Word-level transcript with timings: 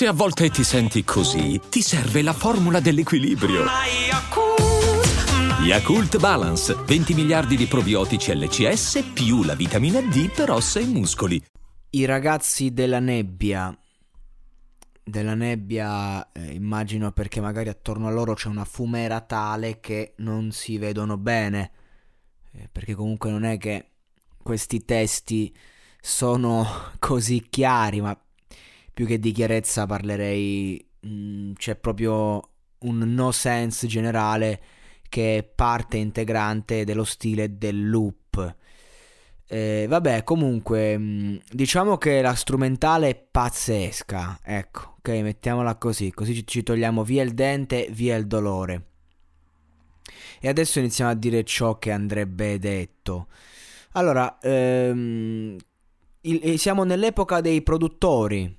Se 0.00 0.06
a 0.06 0.14
volte 0.14 0.48
ti 0.48 0.64
senti 0.64 1.04
così, 1.04 1.60
ti 1.68 1.82
serve 1.82 2.22
la 2.22 2.32
formula 2.32 2.80
dell'equilibrio. 2.80 3.66
Yakult 5.62 6.18
Balance, 6.18 6.74
20 6.74 7.12
miliardi 7.12 7.54
di 7.54 7.66
probiotici 7.66 8.34
LCS 8.34 9.10
più 9.12 9.42
la 9.42 9.54
vitamina 9.54 10.00
D 10.00 10.32
per 10.32 10.52
ossa 10.52 10.80
e 10.80 10.86
muscoli. 10.86 11.44
I 11.90 12.06
ragazzi 12.06 12.72
della 12.72 12.98
nebbia. 12.98 13.78
Della 15.04 15.34
nebbia, 15.34 16.32
eh, 16.32 16.50
immagino 16.50 17.12
perché 17.12 17.42
magari 17.42 17.68
attorno 17.68 18.06
a 18.06 18.10
loro 18.10 18.32
c'è 18.32 18.48
una 18.48 18.64
fumera 18.64 19.20
tale 19.20 19.80
che 19.80 20.14
non 20.20 20.50
si 20.50 20.78
vedono 20.78 21.18
bene. 21.18 21.72
Eh, 22.52 22.70
perché 22.72 22.94
comunque 22.94 23.30
non 23.30 23.44
è 23.44 23.58
che 23.58 23.90
questi 24.42 24.82
testi 24.82 25.54
sono 26.00 26.66
così 26.98 27.48
chiari, 27.50 28.00
ma 28.00 28.18
più 28.92 29.06
che 29.06 29.18
di 29.18 29.32
chiarezza 29.32 29.86
parlerei, 29.86 30.84
mh, 31.00 31.08
mm, 31.08 31.52
c'è 31.54 31.76
proprio 31.76 32.42
un 32.80 32.98
no 32.98 33.30
sense 33.32 33.86
generale 33.86 34.60
che 35.08 35.38
è 35.38 35.42
parte 35.42 35.96
integrante 35.98 36.84
dello 36.84 37.04
stile 37.04 37.58
del 37.58 37.90
loop. 37.90 38.56
Eh, 39.52 39.86
vabbè, 39.88 40.22
comunque, 40.22 40.96
mm, 40.96 41.36
diciamo 41.50 41.98
che 41.98 42.22
la 42.22 42.34
strumentale 42.34 43.08
è 43.08 43.14
pazzesca, 43.16 44.38
ecco, 44.44 44.94
ok, 44.98 45.08
mettiamola 45.08 45.74
così, 45.74 46.12
così 46.12 46.46
ci, 46.46 46.62
togliamo 46.62 47.02
via 47.02 47.22
il 47.24 47.34
dente, 47.34 47.88
via 47.90 48.16
il 48.16 48.26
dolore. 48.28 48.84
E 50.40 50.48
adesso 50.48 50.78
iniziamo 50.78 51.10
a 51.10 51.14
dire 51.14 51.42
ciò 51.44 51.78
che 51.78 51.90
andrebbe 51.90 52.58
detto. 52.58 53.26
Allora, 53.92 54.38
ehm, 54.40 55.56
il, 56.22 56.58
siamo 56.58 56.84
nell'epoca 56.84 57.40
dei 57.40 57.62
produttori, 57.62 58.56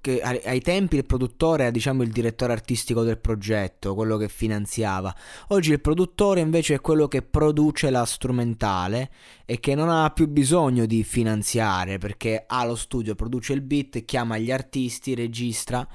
che 0.00 0.20
ai 0.20 0.60
tempi 0.60 0.96
il 0.96 1.04
produttore 1.04 1.62
era 1.62 1.70
diciamo 1.70 2.02
il 2.02 2.10
direttore 2.10 2.52
artistico 2.52 3.02
del 3.02 3.18
progetto, 3.18 3.94
quello 3.94 4.16
che 4.16 4.28
finanziava. 4.28 5.14
Oggi 5.48 5.72
il 5.72 5.80
produttore 5.80 6.40
invece 6.40 6.74
è 6.74 6.80
quello 6.80 7.08
che 7.08 7.22
produce 7.22 7.90
la 7.90 8.04
strumentale 8.04 9.10
e 9.44 9.60
che 9.60 9.74
non 9.74 9.88
ha 9.88 10.10
più 10.10 10.26
bisogno 10.28 10.86
di 10.86 11.04
finanziare 11.04 11.98
perché 11.98 12.44
ha 12.46 12.64
lo 12.64 12.76
studio, 12.76 13.14
produce 13.14 13.52
il 13.52 13.62
beat, 13.62 14.04
chiama 14.04 14.38
gli 14.38 14.50
artisti, 14.50 15.14
registra 15.14 15.86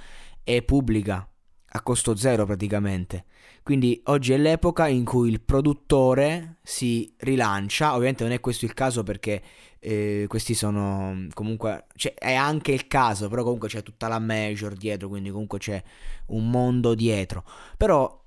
e 0.43 0.61
pubblica 0.61 1.27
a 1.75 1.81
costo 1.81 2.15
zero 2.15 2.45
praticamente. 2.45 3.25
Quindi 3.61 3.99
oggi 4.05 4.31
è 4.33 4.37
l'epoca 4.37 4.87
in 4.87 5.03
cui 5.03 5.29
il 5.29 5.41
produttore 5.41 6.57
si 6.63 7.13
rilancia, 7.19 7.93
ovviamente 7.93 8.23
non 8.23 8.31
è 8.31 8.39
questo 8.39 8.65
il 8.65 8.73
caso 8.73 9.03
perché 9.03 9.41
eh, 9.79 10.25
questi 10.27 10.53
sono 10.53 11.27
comunque, 11.33 11.85
cioè, 11.95 12.13
è 12.13 12.33
anche 12.33 12.71
il 12.71 12.87
caso, 12.87 13.27
però 13.27 13.43
comunque 13.43 13.67
c'è 13.67 13.83
tutta 13.83 14.07
la 14.07 14.19
major 14.19 14.73
dietro, 14.73 15.09
quindi 15.09 15.31
comunque 15.31 15.59
c'è 15.59 15.81
un 16.27 16.49
mondo 16.49 16.95
dietro. 16.95 17.43
Però 17.77 18.23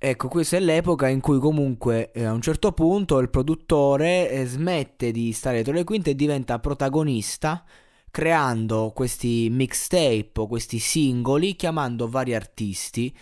Ecco, 0.00 0.28
questa 0.28 0.56
è 0.56 0.60
l'epoca 0.60 1.08
in 1.08 1.20
cui 1.20 1.40
comunque 1.40 2.12
eh, 2.12 2.22
a 2.22 2.32
un 2.32 2.40
certo 2.40 2.70
punto 2.70 3.18
il 3.18 3.30
produttore 3.30 4.30
eh, 4.30 4.46
smette 4.46 5.10
di 5.10 5.32
stare 5.32 5.56
dietro 5.56 5.72
le 5.72 5.82
quinte 5.82 6.10
e 6.10 6.14
diventa 6.14 6.60
protagonista 6.60 7.64
creando 8.10 8.92
questi 8.94 9.48
mixtape 9.50 10.32
o 10.34 10.46
questi 10.46 10.78
singoli 10.78 11.56
chiamando 11.56 12.08
vari 12.08 12.34
artisti 12.34 13.14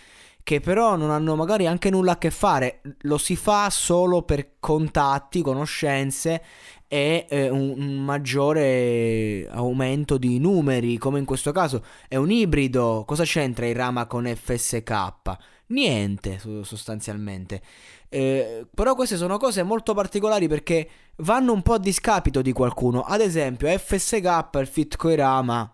che 0.47 0.61
però 0.61 0.95
non 0.95 1.09
hanno 1.09 1.35
magari 1.35 1.67
anche 1.67 1.89
nulla 1.89 2.13
a 2.13 2.17
che 2.17 2.31
fare, 2.31 2.79
lo 2.99 3.17
si 3.17 3.35
fa 3.35 3.69
solo 3.69 4.21
per 4.21 4.51
contatti, 4.61 5.41
conoscenze 5.41 6.41
e 6.87 7.25
eh, 7.27 7.49
un, 7.49 7.73
un, 7.77 7.97
maggiore 8.05 9.45
aumento 9.51 10.17
di 10.17 10.39
numeri, 10.39 10.97
come 10.97 11.19
in 11.19 11.25
questo 11.25 11.51
caso. 11.51 11.83
È 12.07 12.15
un 12.15 12.31
ibrido, 12.31 13.03
cosa 13.05 13.25
c'entra 13.25 13.67
il 13.67 13.75
Rama 13.75 14.05
con 14.05 14.25
FSK? 14.25 15.37
Niente 15.69 16.39
sostanzialmente. 16.63 17.61
Eh, 18.09 18.65
però 18.73 18.95
queste 18.95 19.17
sono 19.17 19.37
cose 19.37 19.63
molto 19.63 19.93
particolari 19.93 20.47
perché 20.47 20.89
vanno 21.17 21.51
un 21.51 21.61
po' 21.61 21.73
a 21.73 21.79
discapito 21.79 22.41
di 22.41 22.53
qualcuno. 22.53 23.01
Ad 23.01 23.21
esempio, 23.21 23.67
FSK, 23.67 24.49
il 24.59 24.67
fit 24.67 24.95
coi 24.95 25.15
Rama, 25.15 25.69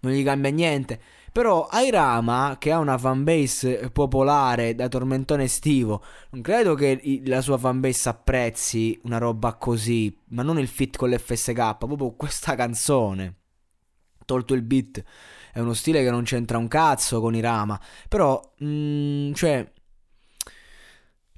non 0.00 0.12
gli 0.12 0.22
cambia 0.22 0.50
niente. 0.50 1.00
Però 1.32 1.66
Airama, 1.66 2.56
che 2.58 2.70
ha 2.72 2.78
una 2.78 2.98
fanbase 2.98 3.88
popolare 3.90 4.74
da 4.74 4.88
tormentone 4.88 5.44
estivo, 5.44 6.02
non 6.30 6.42
credo 6.42 6.74
che 6.74 7.22
la 7.24 7.40
sua 7.40 7.56
fanbase 7.56 8.10
apprezzi 8.10 9.00
una 9.04 9.16
roba 9.16 9.54
così, 9.54 10.14
ma 10.28 10.42
non 10.42 10.58
il 10.58 10.68
fit 10.68 10.98
con 10.98 11.08
l'FSK, 11.08 11.78
proprio 11.78 12.10
questa 12.10 12.54
canzone. 12.54 13.36
Tolto 14.26 14.52
il 14.52 14.60
beat, 14.60 15.02
è 15.52 15.60
uno 15.60 15.74
stile 15.74 16.02
che 16.02 16.10
non 16.10 16.24
c'entra 16.24 16.58
un 16.58 16.68
cazzo 16.68 17.20
con 17.20 17.34
Irama, 17.34 17.78
però, 18.08 18.40
mm, 18.64 19.32
cioè... 19.34 19.70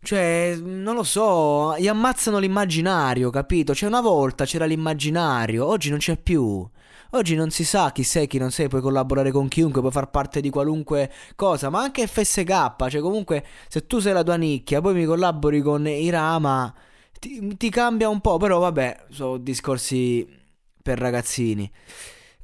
Cioè, 0.04 0.58
non 0.62 0.94
lo 0.96 1.02
so, 1.02 1.78
gli 1.78 1.88
ammazzano 1.88 2.38
l'immaginario, 2.38 3.30
capito? 3.30 3.74
Cioè, 3.74 3.88
una 3.88 4.02
volta 4.02 4.44
c'era 4.44 4.66
l'immaginario, 4.66 5.64
oggi 5.66 5.88
non 5.88 5.98
c'è 5.98 6.18
più. 6.18 6.68
Oggi 7.12 7.36
non 7.36 7.50
si 7.50 7.64
sa 7.64 7.92
chi 7.92 8.02
sei, 8.02 8.26
chi 8.26 8.38
non 8.38 8.50
sei, 8.50 8.68
puoi 8.68 8.80
collaborare 8.80 9.30
con 9.30 9.46
chiunque, 9.48 9.80
puoi 9.80 9.92
far 9.92 10.10
parte 10.10 10.40
di 10.40 10.50
qualunque 10.50 11.10
cosa, 11.36 11.70
ma 11.70 11.80
anche 11.80 12.06
FSK, 12.08 12.88
cioè 12.88 13.00
comunque 13.00 13.44
se 13.68 13.86
tu 13.86 14.00
sei 14.00 14.12
la 14.12 14.24
tua 14.24 14.34
nicchia, 14.36 14.80
poi 14.80 14.94
mi 14.94 15.04
collabori 15.04 15.62
con 15.62 15.86
Irama, 15.86 16.74
ti, 17.20 17.56
ti 17.56 17.70
cambia 17.70 18.08
un 18.08 18.20
po', 18.20 18.36
però 18.36 18.58
vabbè, 18.58 19.06
sono 19.10 19.38
discorsi 19.38 20.28
per 20.82 20.98
ragazzini. 20.98 21.70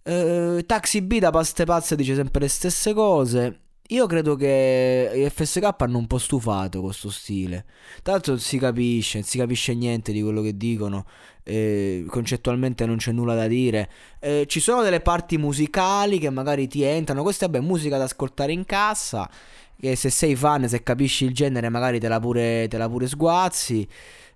Uh, 0.03 0.65
Taxi 0.65 1.03
B 1.03 1.19
da 1.19 1.31
paste 1.31 1.65
pazze 1.65 1.95
dice 1.95 2.15
sempre 2.15 2.41
le 2.41 2.49
stesse 2.49 2.93
cose. 2.95 3.61
Io 3.91 4.07
credo 4.07 4.37
che 4.37 5.11
i 5.17 5.29
FSK 5.29 5.75
hanno 5.79 5.99
un 5.99 6.07
po' 6.07 6.19
stufato 6.19 6.81
questo 6.81 7.11
stile. 7.11 7.65
L'altro 8.05 8.37
si 8.37 8.57
capisce, 8.57 9.19
non 9.19 9.27
si 9.27 9.37
capisce 9.37 9.75
niente 9.75 10.13
di 10.13 10.23
quello 10.23 10.43
che 10.43 10.57
dicono. 10.57 11.07
Eh, 11.43 12.05
concettualmente 12.09 12.87
non 12.87 12.99
c'è 12.99 13.11
nulla 13.11 13.35
da 13.35 13.49
dire. 13.49 13.91
Eh, 14.21 14.45
ci 14.47 14.61
sono 14.61 14.83
delle 14.83 15.01
parti 15.01 15.39
musicali 15.39 16.21
che 16.21 16.31
magari 16.31 16.69
ti 16.69 16.83
entrano. 16.83 17.23
Questa 17.23 17.51
è 17.51 17.61
musica 17.61 17.99
da 17.99 18.05
ascoltare 18.05 18.53
in 18.53 18.65
cassa. 18.65 19.29
Che 19.77 19.97
se 19.97 20.11
sei 20.11 20.37
fan, 20.37 20.69
se 20.69 20.85
capisci 20.85 21.25
il 21.25 21.35
genere, 21.35 21.69
magari 21.69 21.99
te 21.99 22.07
la 22.07 22.21
pure, 22.21 22.69
te 22.69 22.79
la 22.79 22.89
pure 22.89 23.09
sguazzi. 23.09 23.87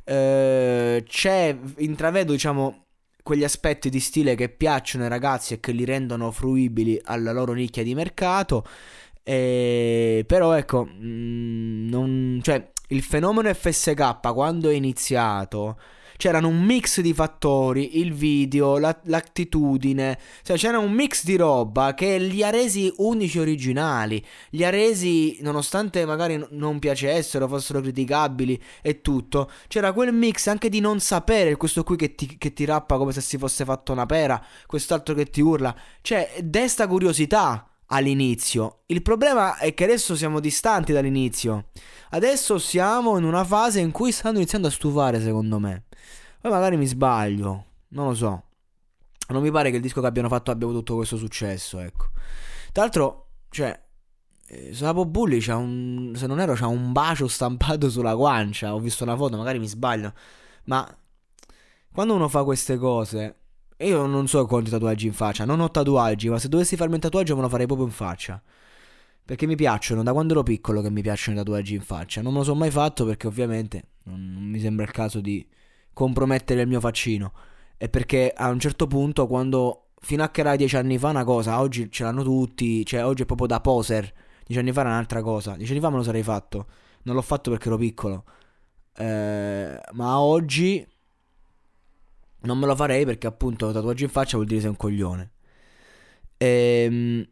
Eh, 0.03 1.05
c'è, 1.07 1.57
intravedo, 1.77 2.33
diciamo, 2.33 2.84
quegli 3.25 3.43
aspetti 3.43 3.89
di 3.89 4.01
stile 4.01 4.35
che 4.35 4.51
piacciono 4.51 5.05
ai 5.05 5.09
ragazzi 5.09 5.55
e 5.55 5.61
che 5.61 5.73
li 5.73 5.87
rendono 5.87 6.31
fruibili 6.31 7.01
alla 7.03 7.33
loro 7.33 7.55
nicchia 7.55 7.83
di 7.83 7.95
mercato. 7.95 8.65
Eh, 9.23 10.25
però 10.27 10.53
ecco, 10.53 10.87
mm, 10.87 11.89
non, 11.89 12.41
cioè, 12.43 12.71
il 12.89 13.03
fenomeno 13.03 13.53
FSK 13.53 14.21
quando 14.35 14.69
è 14.69 14.75
iniziato 14.75 15.79
c'erano 16.17 16.49
un 16.49 16.63
mix 16.63 17.01
di 17.01 17.13
fattori, 17.13 17.99
il 18.01 18.13
video, 18.13 18.79
la, 18.79 18.99
l'attitudine, 19.05 20.19
cioè 20.43 20.57
c'era 20.57 20.79
un 20.79 20.93
mix 20.93 21.25
di 21.25 21.37
roba 21.37 21.95
che 21.95 22.19
li 22.19 22.43
ha 22.43 22.51
resi 22.51 22.93
unici 22.99 23.39
originali, 23.39 24.25
li 24.51 24.65
ha 24.65 24.71
resi, 24.71 25.39
nonostante 25.41 26.05
magari 26.05 26.45
non 26.51 26.79
piacessero, 26.79 27.49
fossero 27.49 27.81
criticabili 27.81 28.61
e 28.83 29.01
tutto, 29.01 29.51
c'era 29.69 29.93
quel 29.93 30.13
mix 30.13 30.47
anche 30.47 30.69
di 30.69 30.81
non 30.81 31.01
sapere, 31.01 31.57
questo 31.57 31.85
qui 31.85 31.97
che 31.97 32.15
ti, 32.15 32.37
che 32.39 32.53
ti 32.53 32.65
rappa 32.65 32.97
come 32.97 33.13
se 33.13 33.21
si 33.21 33.39
fosse 33.39 33.65
fatto 33.65 33.93
una 33.93 34.07
pera, 34.07 34.43
quest'altro 34.67 35.15
che 35.15 35.27
ti 35.31 35.41
urla, 35.41 35.75
cioè 36.01 36.33
desta 36.43 36.87
curiosità 36.87 37.69
all'inizio. 37.87 38.83
Il 38.87 39.03
problema 39.03 39.59
è 39.59 39.75
che 39.75 39.85
adesso 39.85 40.17
siamo 40.17 40.41
distanti 40.41 40.93
dall'inizio. 40.93 41.69
Adesso 42.11 42.59
siamo 42.59 43.19
in 43.19 43.25
una 43.25 43.45
fase 43.45 43.81
in 43.81 43.91
cui 43.91 44.13
stanno 44.13 44.37
iniziando 44.37 44.69
a 44.69 44.71
stufare, 44.71 45.21
secondo 45.21 45.59
me. 45.59 45.85
Poi 46.41 46.51
magari 46.51 46.77
mi 46.77 46.87
sbaglio, 46.87 47.65
non 47.89 48.09
lo 48.09 48.15
so. 48.15 48.43
Non 49.29 49.43
mi 49.43 49.51
pare 49.51 49.71
che 49.71 49.77
il 49.77 49.83
disco 49.83 50.01
che 50.01 50.07
abbiano 50.07 50.29
fatto 50.29 50.51
abbia 50.51 50.67
avuto 50.67 50.81
tutto 50.81 50.97
questo 50.97 51.17
successo, 51.17 51.79
ecco. 51.81 52.11
Tra 52.73 52.83
l'altro, 52.83 53.29
cioè, 53.51 53.83
eh, 54.49 54.75
Sapo 54.75 55.07
Bulli 55.07 55.41
c'ha 55.41 55.57
un. 55.57 56.13
Se 56.15 56.27
non 56.27 56.41
ero, 56.41 56.55
c'ha 56.55 56.67
un 56.67 56.93
bacio 56.93 57.29
stampato 57.29 57.89
sulla 57.89 58.15
guancia. 58.15 58.75
Ho 58.75 58.79
visto 58.81 59.05
una 59.05 59.17
foto, 59.17 59.37
magari 59.37 59.59
mi 59.59 59.67
sbaglio. 59.69 60.13
Ma 60.65 60.87
quando 61.93 62.15
uno 62.15 62.29
fa 62.29 62.45
queste 62.45 62.77
cose, 62.77 63.44
io 63.79 64.07
non 64.07 64.29
so 64.29 64.47
quanti 64.47 64.71
tatuaggi 64.71 65.07
in 65.07 65.13
faccia, 65.13 65.45
non 65.45 65.61
ho 65.61 65.71
tatuaggi, 65.71 66.29
ma 66.29 66.39
se 66.39 66.49
dovessi 66.49 66.77
farmi 66.77 66.95
un 66.95 67.01
tatuaggio 67.01 67.35
me 67.35 67.43
lo 67.43 67.49
farei 67.49 67.67
proprio 67.67 67.87
in 67.87 67.93
faccia. 67.93 68.41
Perché 69.25 69.47
mi 69.47 69.57
piacciono, 69.57 70.03
da 70.03 70.13
quando 70.13 70.35
ero 70.35 70.43
piccolo 70.43 70.83
che 70.83 70.91
mi 70.91 71.01
piacciono 71.03 71.37
i 71.37 71.41
tatuaggi 71.41 71.75
in 71.75 71.81
faccia. 71.81 72.21
Non 72.23 72.33
me 72.33 72.39
lo 72.39 72.45
sono 72.45 72.59
mai 72.59 72.71
fatto 72.71 73.05
perché 73.07 73.27
ovviamente 73.27 73.89
non, 74.05 74.21
mi 74.21 74.61
sembra 74.61 74.85
il 74.85 74.91
caso 74.91 75.21
di 75.21 75.47
compromettere 75.93 76.61
il 76.61 76.69
mio 76.69 76.81
faccino. 76.81 77.33
E 77.79 77.89
perché 77.89 78.33
a 78.37 78.49
un 78.49 78.61
certo 78.61 78.87
punto, 78.87 79.27
quando 79.27 79.93
fino 80.01 80.23
a 80.23 80.31
che 80.31 80.41
era 80.41 80.57
dieci 80.57 80.77
anni 80.77 80.99
fa 80.99 81.09
una 81.09 81.25
cosa, 81.25 81.61
oggi 81.61 81.91
ce 81.91 82.05
l'hanno 82.05 82.23
tutti, 82.23 82.85
cioè 82.85 83.05
oggi 83.05 83.23
è 83.23 83.27
proprio 83.27 83.47
da 83.47 83.61
poser. 83.61 84.13
Dieci 84.45 84.61
anni 84.61 84.73
fa 84.73 84.81
era 84.81 84.91
un'altra 84.91 85.23
cosa. 85.23 85.57
Dieci 85.57 85.73
anni 85.73 85.81
fa 85.81 85.91
me 85.91 85.97
lo 85.97 86.03
sarei 86.03 86.23
fatto. 86.23 86.67
Non 87.05 87.15
l'ho 87.15 87.23
fatto 87.23 87.51
perché 87.51 87.69
ero 87.69 87.79
piccolo. 87.79 88.25
Eh, 88.97 89.81
ma 89.93 90.19
oggi 90.21 90.87
non 92.45 92.59
me 92.59 92.67
lo 92.67 92.77
farei 92.77 93.05
perché 93.05 93.27
appunto 93.27 93.73
tatuaggio 93.73 94.05
in 94.05 94.11
faccia 94.11 94.37
vuol 94.37 94.49
dire 94.49 94.61
sei 94.61 94.71
un 94.71 94.77
coglione. 94.77 95.33
Ehm, 96.37 97.27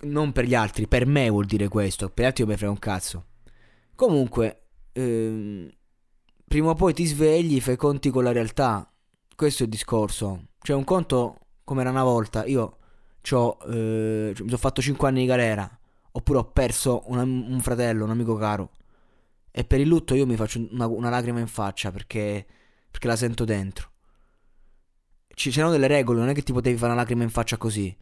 non 0.00 0.32
per 0.32 0.44
gli 0.44 0.54
altri, 0.54 0.86
per 0.88 1.06
me 1.06 1.28
vuol 1.30 1.46
dire 1.46 1.68
questo, 1.68 2.08
per 2.08 2.24
gli 2.24 2.26
altri 2.26 2.44
io 2.44 2.50
mi 2.50 2.56
frega 2.56 2.72
un 2.72 2.78
cazzo. 2.78 3.26
Comunque, 3.94 4.62
ehm, 4.92 5.70
prima 6.46 6.70
o 6.70 6.74
poi 6.74 6.92
ti 6.92 7.04
svegli, 7.04 7.60
fai 7.60 7.76
conti 7.76 8.10
con 8.10 8.24
la 8.24 8.32
realtà. 8.32 8.90
Questo 9.34 9.62
è 9.62 9.66
il 9.66 9.72
discorso. 9.72 10.48
Cioè, 10.60 10.76
un 10.76 10.84
conto 10.84 11.38
come 11.64 11.80
era 11.82 11.90
una 11.90 12.04
volta. 12.04 12.44
Io 12.46 12.78
eh, 13.22 14.34
mi 14.36 14.48
sono 14.48 14.56
fatto 14.56 14.82
5 14.82 15.08
anni 15.08 15.20
di 15.20 15.26
galera. 15.26 15.68
Oppure 16.12 16.38
ho 16.40 16.44
perso 16.50 17.04
un, 17.06 17.18
un, 17.18 17.60
fratello, 17.60 18.04
un 18.04 18.10
amico 18.10 18.36
caro. 18.36 18.72
E 19.50 19.64
per 19.64 19.80
il 19.80 19.88
lutto 19.88 20.14
io 20.14 20.26
mi 20.26 20.36
faccio 20.36 20.66
una, 20.70 20.86
una 20.86 21.10
lacrima 21.10 21.40
in 21.40 21.46
faccia 21.46 21.90
perché, 21.90 22.46
perché 22.90 23.06
la 23.06 23.16
sento 23.16 23.44
dentro. 23.44 23.91
C'erano 25.34 25.72
delle 25.72 25.86
regole, 25.86 26.20
non 26.20 26.28
è 26.28 26.34
che 26.34 26.42
ti 26.42 26.52
potevi 26.52 26.76
fare 26.76 26.92
una 26.92 27.00
lacrima 27.00 27.22
in 27.22 27.30
faccia 27.30 27.56
così. 27.56 27.94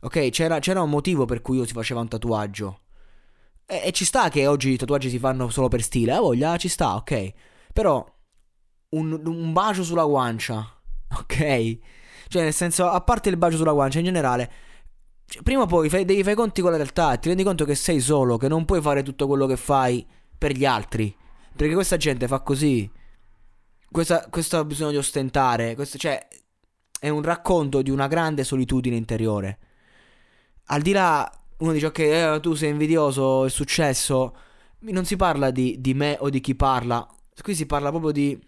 Ok, 0.00 0.30
c'era, 0.30 0.58
c'era 0.60 0.82
un 0.82 0.90
motivo 0.90 1.24
per 1.26 1.42
cui 1.42 1.58
io 1.58 1.66
si 1.66 1.72
faceva 1.72 2.00
un 2.00 2.08
tatuaggio. 2.08 2.80
E, 3.66 3.82
e, 3.84 3.92
ci 3.92 4.04
sta 4.04 4.28
che 4.28 4.46
oggi 4.46 4.70
i 4.70 4.76
tatuaggi 4.76 5.10
si 5.10 5.18
fanno 5.18 5.48
solo 5.50 5.68
per 5.68 5.82
stile, 5.82 6.12
a 6.12 6.20
voglia, 6.20 6.56
ci 6.56 6.68
sta, 6.68 6.96
ok. 6.96 7.32
Però 7.72 8.04
un, 8.90 9.20
un 9.24 9.52
bacio 9.52 9.82
sulla 9.82 10.04
guancia, 10.04 10.58
ok? 11.18 11.78
Cioè, 12.28 12.42
nel 12.42 12.54
senso, 12.54 12.88
a 12.88 13.00
parte 13.00 13.28
il 13.28 13.36
bacio 13.36 13.56
sulla 13.56 13.72
guancia, 13.72 13.98
in 13.98 14.04
generale, 14.06 14.52
cioè, 15.26 15.42
prima 15.42 15.62
o 15.62 15.66
poi 15.66 15.88
fai, 15.88 16.04
devi 16.04 16.22
fare 16.22 16.34
conti 16.34 16.60
con 16.60 16.72
la 16.72 16.76
realtà 16.76 17.16
ti 17.16 17.28
rendi 17.28 17.44
conto 17.44 17.64
che 17.64 17.76
sei 17.76 18.00
solo, 18.00 18.36
che 18.36 18.48
non 18.48 18.64
puoi 18.64 18.80
fare 18.80 19.04
tutto 19.04 19.28
quello 19.28 19.46
che 19.46 19.56
fai 19.56 20.04
per 20.36 20.52
gli 20.52 20.64
altri. 20.64 21.14
Perché 21.54 21.74
questa 21.74 21.96
gente 21.96 22.26
fa 22.26 22.40
così. 22.40 22.90
Questo 23.88 24.56
ha 24.56 24.64
bisogno 24.64 24.90
di 24.90 24.96
ostentare. 24.96 25.74
Questo, 25.74 25.98
cioè, 25.98 26.26
è 27.00 27.08
un 27.08 27.22
racconto 27.22 27.80
di 27.80 27.90
una 27.90 28.06
grande 28.06 28.44
solitudine 28.44 28.94
interiore. 28.94 29.58
Al 30.66 30.82
di 30.82 30.92
là, 30.92 31.28
uno 31.58 31.72
dice, 31.72 31.86
ok, 31.86 31.98
eh, 31.98 32.38
tu 32.42 32.54
sei 32.54 32.70
invidioso, 32.70 33.46
è 33.46 33.48
successo. 33.48 34.36
Non 34.80 35.06
si 35.06 35.16
parla 35.16 35.50
di, 35.50 35.80
di, 35.80 35.94
me 35.94 36.16
o 36.20 36.28
di 36.28 36.40
chi 36.40 36.54
parla. 36.54 37.04
Qui 37.42 37.54
si 37.54 37.64
parla 37.64 37.88
proprio 37.88 38.12
di, 38.12 38.38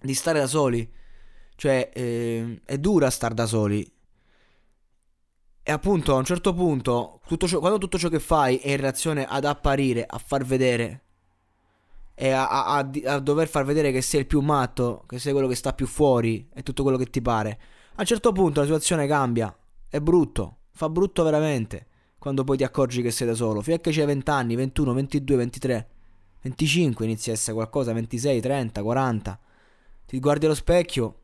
di 0.00 0.14
stare 0.14 0.38
da 0.40 0.46
soli. 0.46 0.90
Cioè, 1.54 1.90
eh, 1.94 2.62
è 2.64 2.78
dura 2.78 3.10
stare 3.10 3.34
da 3.34 3.44
soli. 3.44 3.86
E 5.64 5.70
appunto 5.70 6.14
a 6.14 6.18
un 6.18 6.24
certo 6.24 6.54
punto, 6.54 7.20
tutto 7.26 7.46
ciò, 7.46 7.58
quando 7.60 7.78
tutto 7.78 7.98
ciò 7.98 8.08
che 8.08 8.18
fai 8.18 8.56
è 8.56 8.70
in 8.70 8.76
relazione 8.78 9.26
ad 9.26 9.44
apparire, 9.44 10.04
a 10.08 10.18
far 10.18 10.44
vedere 10.44 11.02
e 12.14 12.30
a, 12.30 12.48
a, 12.48 12.90
a, 13.06 13.18
dover 13.18 13.48
far 13.48 13.64
vedere 13.64 13.90
che 13.90 14.02
sei 14.02 14.20
il 14.20 14.26
più 14.26 14.40
matto, 14.40 15.04
che 15.06 15.18
sei 15.18 15.32
quello 15.32 15.48
che 15.48 15.54
sta 15.54 15.72
più 15.72 15.86
fuori 15.86 16.48
e 16.52 16.62
tutto 16.62 16.82
quello 16.82 16.98
che 16.98 17.06
ti 17.06 17.22
pare, 17.22 17.58
a 17.94 18.00
un 18.00 18.06
certo 18.06 18.32
punto 18.32 18.60
la 18.60 18.66
situazione 18.66 19.06
cambia. 19.06 19.54
È 19.88 20.00
brutto, 20.00 20.58
fa 20.70 20.88
brutto 20.88 21.22
veramente 21.22 21.86
quando 22.18 22.44
poi 22.44 22.56
ti 22.56 22.64
accorgi 22.64 23.02
che 23.02 23.10
sei 23.10 23.26
da 23.26 23.34
solo. 23.34 23.60
Che 23.60 23.80
c'hai 23.82 24.06
20 24.06 24.30
anni, 24.30 24.54
21, 24.54 24.92
22, 24.92 25.36
23, 25.36 25.88
25 26.42 27.04
inizi 27.04 27.30
a 27.30 27.32
essere 27.32 27.54
qualcosa, 27.54 27.92
26, 27.92 28.40
30, 28.40 28.82
40. 28.82 29.40
Ti 30.06 30.20
guardi 30.20 30.46
allo 30.46 30.54
specchio 30.54 31.16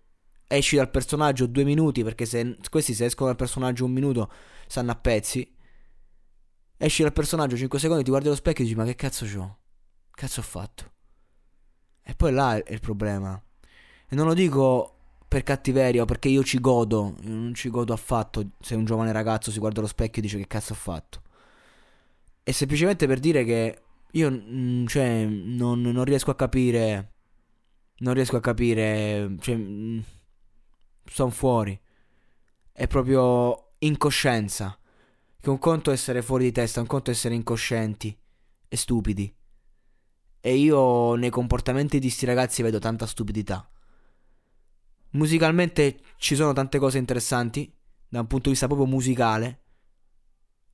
esci 0.48 0.76
dal 0.76 0.90
personaggio 0.90 1.46
due 1.46 1.62
minuti, 1.62 2.02
perché 2.02 2.24
se 2.24 2.56
questi 2.70 2.94
se 2.94 3.04
escono 3.04 3.28
dal 3.28 3.36
personaggio 3.36 3.84
un 3.84 3.92
minuto 3.92 4.32
stanno 4.66 4.90
a 4.90 4.96
pezzi. 4.96 5.54
Esci 6.76 7.02
dal 7.02 7.12
personaggio 7.12 7.56
5 7.56 7.78
secondi, 7.78 8.02
ti 8.02 8.10
guardi 8.10 8.28
allo 8.28 8.36
specchio 8.36 8.64
e 8.64 8.66
dici 8.66 8.76
ma 8.78 8.84
che 8.84 8.94
cazzo 8.94 9.24
c'ho? 9.24 9.58
Cazzo 10.18 10.40
ho 10.40 10.42
fatto? 10.42 10.90
E 12.02 12.12
poi 12.16 12.32
là 12.32 12.60
è 12.60 12.72
il 12.72 12.80
problema. 12.80 13.40
E 14.08 14.16
non 14.16 14.26
lo 14.26 14.34
dico 14.34 14.96
per 15.28 15.44
cattiveria 15.44 16.02
o 16.02 16.06
perché 16.06 16.26
io 16.28 16.42
ci 16.42 16.58
godo, 16.58 17.14
non 17.20 17.54
ci 17.54 17.70
godo 17.70 17.92
affatto 17.92 18.48
se 18.58 18.74
un 18.74 18.84
giovane 18.84 19.12
ragazzo 19.12 19.52
si 19.52 19.60
guarda 19.60 19.78
allo 19.78 19.86
specchio 19.86 20.20
e 20.20 20.24
dice 20.24 20.38
che 20.38 20.48
cazzo 20.48 20.72
ho 20.72 20.74
fatto. 20.74 21.22
È 22.42 22.50
semplicemente 22.50 23.06
per 23.06 23.20
dire 23.20 23.44
che 23.44 23.82
io 24.10 24.28
mm, 24.28 24.86
cioè, 24.86 25.24
non, 25.24 25.82
non 25.82 26.02
riesco 26.02 26.32
a 26.32 26.34
capire... 26.34 27.12
Non 27.98 28.12
riesco 28.12 28.38
a 28.38 28.40
capire... 28.40 29.36
Cioè, 29.38 29.54
mm, 29.54 30.00
sono 31.04 31.30
fuori. 31.30 31.80
È 32.72 32.88
proprio 32.88 33.74
incoscienza. 33.78 34.76
Che 35.40 35.48
un 35.48 35.60
conto 35.60 35.90
è 35.90 35.92
essere 35.92 36.22
fuori 36.22 36.42
di 36.42 36.52
testa, 36.52 36.80
un 36.80 36.88
conto 36.88 37.10
è 37.10 37.12
essere 37.12 37.36
incoscienti 37.36 38.18
e 38.66 38.76
stupidi. 38.76 39.32
E 40.40 40.54
io 40.56 41.14
nei 41.14 41.30
comportamenti 41.30 41.98
di 41.98 42.10
sti 42.10 42.26
ragazzi 42.26 42.62
vedo 42.62 42.78
tanta 42.78 43.06
stupidità. 43.06 43.68
Musicalmente 45.10 46.00
ci 46.16 46.34
sono 46.34 46.52
tante 46.52 46.78
cose 46.78 46.98
interessanti, 46.98 47.72
da 48.08 48.20
un 48.20 48.26
punto 48.26 48.44
di 48.44 48.50
vista 48.50 48.66
proprio 48.66 48.86
musicale, 48.86 49.62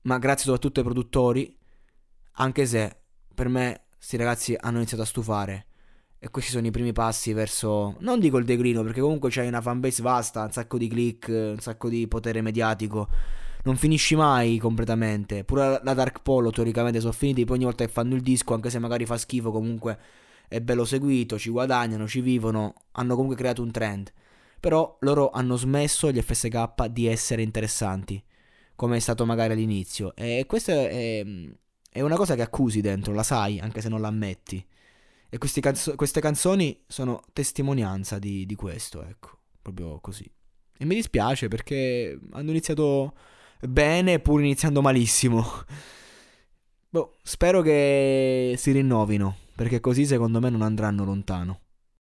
ma 0.02 0.18
grazie 0.18 0.44
soprattutto 0.44 0.80
ai 0.80 0.86
produttori, 0.86 1.56
anche 2.32 2.66
se 2.66 2.96
per 3.34 3.48
me 3.48 3.86
sti 3.98 4.16
ragazzi 4.16 4.56
hanno 4.58 4.78
iniziato 4.78 5.02
a 5.02 5.06
stufare. 5.06 5.66
E 6.18 6.30
questi 6.30 6.52
sono 6.52 6.66
i 6.66 6.70
primi 6.70 6.92
passi 6.92 7.32
verso. 7.32 7.96
Non 8.00 8.18
dico 8.18 8.38
il 8.38 8.44
declino, 8.44 8.82
perché 8.82 9.00
comunque 9.00 9.28
c'hai 9.30 9.46
una 9.46 9.60
fanbase 9.60 10.02
vasta, 10.02 10.42
un 10.42 10.52
sacco 10.52 10.78
di 10.78 10.88
click, 10.88 11.28
un 11.28 11.58
sacco 11.60 11.88
di 11.88 12.08
potere 12.08 12.40
mediatico. 12.40 13.08
Non 13.64 13.76
finisci 13.76 14.14
mai 14.14 14.58
completamente. 14.58 15.42
Pure 15.44 15.80
la 15.82 15.94
Dark 15.94 16.20
Polo 16.20 16.50
teoricamente 16.50 17.00
sono 17.00 17.12
finiti. 17.12 17.44
Poi 17.44 17.56
ogni 17.56 17.64
volta 17.64 17.84
che 17.84 17.90
fanno 17.90 18.14
il 18.14 18.20
disco, 18.20 18.52
anche 18.52 18.68
se 18.68 18.78
magari 18.78 19.06
fa 19.06 19.16
schifo, 19.16 19.50
comunque 19.50 19.98
è 20.48 20.60
bello 20.60 20.84
seguito, 20.84 21.38
ci 21.38 21.48
guadagnano, 21.48 22.06
ci 22.06 22.20
vivono. 22.20 22.74
Hanno 22.92 23.14
comunque 23.14 23.36
creato 23.36 23.62
un 23.62 23.70
trend. 23.70 24.12
Però 24.60 24.96
loro 25.00 25.30
hanno 25.30 25.56
smesso 25.56 26.10
gli 26.10 26.20
FSK 26.20 26.86
di 26.88 27.06
essere 27.06 27.40
interessanti. 27.42 28.22
Come 28.74 28.96
è 28.96 29.00
stato 29.00 29.24
magari 29.24 29.54
all'inizio. 29.54 30.14
E 30.14 30.44
questa 30.46 30.72
è, 30.72 31.24
è 31.90 32.00
una 32.02 32.16
cosa 32.16 32.34
che 32.34 32.42
accusi 32.42 32.82
dentro, 32.82 33.14
la 33.14 33.22
sai, 33.22 33.60
anche 33.60 33.80
se 33.80 33.88
non 33.88 34.02
la 34.02 34.08
ammetti. 34.08 34.64
E 35.30 35.38
canzo- 35.60 35.94
queste 35.94 36.20
canzoni 36.20 36.84
sono 36.86 37.22
testimonianza 37.32 38.18
di, 38.18 38.44
di 38.44 38.54
questo, 38.54 39.02
ecco, 39.02 39.38
proprio 39.62 39.98
così. 40.00 40.30
E 40.76 40.84
mi 40.84 40.94
dispiace 40.94 41.48
perché 41.48 42.18
hanno 42.32 42.50
iniziato 42.50 43.14
bene 43.66 44.18
pur 44.20 44.40
iniziando 44.40 44.80
malissimo. 44.82 45.44
Boh, 46.88 47.16
spero 47.22 47.60
che 47.60 48.54
si 48.56 48.70
rinnovino, 48.70 49.36
perché 49.54 49.80
così 49.80 50.06
secondo 50.06 50.40
me 50.40 50.50
non 50.50 50.62
andranno 50.62 51.04
lontano. 51.04 51.60